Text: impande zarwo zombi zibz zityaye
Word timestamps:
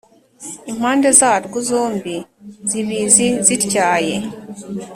impande 0.71 1.07
zarwo 1.19 1.57
zombi 1.69 2.15
zibz 2.69 3.15
zityaye 3.45 4.15